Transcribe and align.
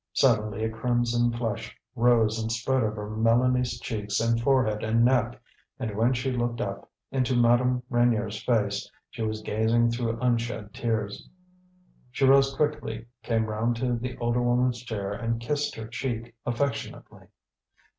Suddenly 0.13 0.63
a 0.63 0.69
crimson 0.71 1.31
flush 1.31 1.77
rose 1.95 2.41
and 2.41 2.51
spread 2.51 2.81
over 2.83 3.07
Mélanie's 3.07 3.79
cheeks 3.79 4.19
and 4.19 4.41
forehead 4.41 4.83
and 4.83 5.05
neck, 5.05 5.39
and 5.77 5.95
when 5.95 6.11
she 6.11 6.31
looked 6.31 6.59
up 6.59 6.89
into 7.11 7.35
Madame 7.35 7.83
Reynier's 7.87 8.41
face, 8.41 8.89
she 9.11 9.21
was 9.21 9.43
gazing 9.43 9.91
through 9.91 10.19
unshed 10.19 10.73
tears. 10.73 11.29
She 12.09 12.25
rose 12.25 12.55
quickly, 12.55 13.09
came 13.21 13.45
round 13.45 13.75
to 13.75 13.95
the 13.95 14.17
older 14.17 14.41
woman's 14.41 14.81
chair 14.81 15.11
and 15.13 15.39
kissed 15.39 15.75
her 15.75 15.85
cheek 15.87 16.33
affectionately. 16.47 17.27